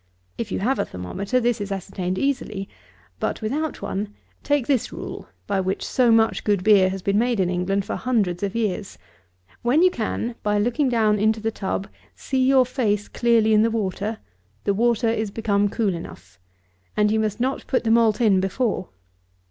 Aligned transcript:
If 0.35 0.51
you 0.51 0.57
have 0.61 0.79
a 0.79 0.85
thermometer, 0.85 1.39
this 1.39 1.61
is 1.61 1.71
ascertained 1.71 2.17
easily; 2.17 2.67
but, 3.19 3.43
without 3.43 3.83
one, 3.83 4.15
take 4.41 4.65
this 4.65 4.91
rule, 4.91 5.29
by 5.45 5.61
which 5.61 5.85
so 5.85 6.09
much 6.11 6.43
good 6.43 6.63
beer 6.63 6.89
has 6.89 7.03
been 7.03 7.19
made 7.19 7.39
in 7.39 7.51
England 7.51 7.85
for 7.85 7.95
hundreds 7.95 8.41
of 8.41 8.55
years: 8.55 8.97
when 9.61 9.83
you 9.83 9.91
can, 9.91 10.33
by 10.41 10.57
looking 10.57 10.89
down 10.89 11.19
into 11.19 11.39
the 11.39 11.51
tub, 11.51 11.87
see 12.15 12.43
your 12.43 12.65
face 12.65 13.07
clearly 13.07 13.53
in 13.53 13.61
the 13.61 13.69
water, 13.69 14.17
the 14.63 14.73
water 14.73 15.07
is 15.07 15.29
become 15.29 15.69
cool 15.69 15.93
enough; 15.93 16.39
and 16.97 17.11
you 17.11 17.19
must 17.19 17.39
not 17.39 17.67
put 17.67 17.83
the 17.83 17.91
malt 17.91 18.19
in 18.19 18.39
before. 18.39 18.89